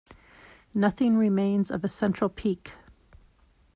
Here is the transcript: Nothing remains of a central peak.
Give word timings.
Nothing 0.73 1.15
remains 1.15 1.69
of 1.69 1.83
a 1.83 1.87
central 1.87 2.27
peak. 2.27 2.71